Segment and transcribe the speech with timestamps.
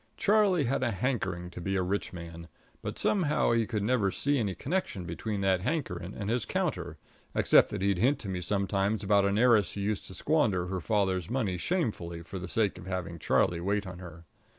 [0.17, 2.47] Charlie had a hankering to be a rich man;
[2.81, 6.97] but somehow he could never see any connection between that hankering and his counter,
[7.35, 10.81] except that he'd hint to me sometimes about an heiress who used to squander her
[10.81, 14.25] father's money shamefully for the sake of having Charlie wait on her.